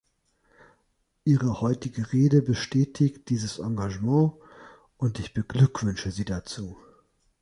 [1.25, 4.33] Ihre heutige Rede bestätigt dieses Engagement,
[4.97, 6.79] und ich beglückwünsche Sie dazu.